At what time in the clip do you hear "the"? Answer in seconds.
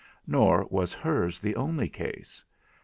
1.39-1.55